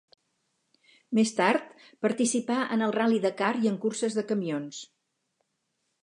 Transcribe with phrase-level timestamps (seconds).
[1.17, 4.81] Més tard, participà en el Ral·li Dakar i en curses de camions.